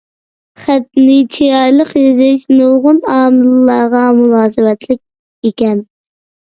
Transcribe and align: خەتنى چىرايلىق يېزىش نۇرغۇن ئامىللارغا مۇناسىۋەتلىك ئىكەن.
خەتنى 0.61 1.17
چىرايلىق 1.35 1.91
يېزىش 1.99 2.47
نۇرغۇن 2.55 3.03
ئامىللارغا 3.17 4.05
مۇناسىۋەتلىك 4.23 5.49
ئىكەن. 5.53 5.89